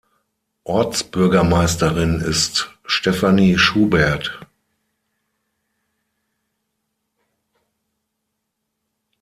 Ortsbürgermeisterin 0.63 2.21
ist 2.21 2.71
Stefanie 2.85 3.59
Schubert. 3.59 4.39